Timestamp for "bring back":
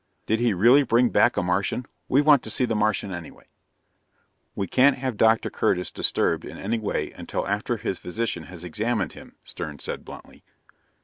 0.81-1.37